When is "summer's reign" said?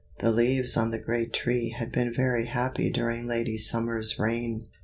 3.59-4.65